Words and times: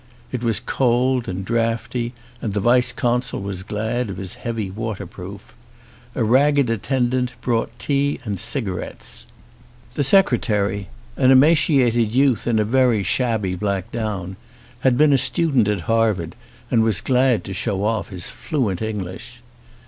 It 0.31 0.41
was 0.41 0.59
cold 0.59 1.27
and 1.27 1.45
draughty 1.45 2.13
and 2.41 2.53
the 2.55 2.59
vice 2.59 2.91
consul 2.91 3.39
was 3.39 3.61
glad 3.61 4.09
of 4.09 4.17
his 4.17 4.33
heavy 4.33 4.71
waterproof. 4.71 5.53
A 6.15 6.23
rag 6.23 6.55
ged 6.55 6.71
attendant 6.71 7.35
brought 7.41 7.77
tea 7.77 8.19
and 8.23 8.39
cigarettes. 8.39 9.27
The 9.93 10.03
secretary, 10.03 10.87
an 11.17 11.29
emaciated 11.29 12.11
youth 12.15 12.47
in 12.47 12.57
a 12.57 12.63
very 12.63 13.03
shabby 13.03 13.55
225 13.55 13.63
ON 13.63 13.69
A 13.69 14.09
CHINESE 14.09 14.23
SCBEEN 14.23 14.23
black 14.23 14.23
gown, 14.23 14.37
had 14.79 14.97
been 14.97 15.13
a 15.13 15.17
student 15.19 15.67
at 15.67 15.81
Harvard 15.81 16.35
and 16.71 16.81
was 16.81 16.99
glad 16.99 17.43
to 17.43 17.53
show 17.53 17.83
off 17.85 18.09
his 18.09 18.31
fluent 18.31 18.81
English. 18.81 19.43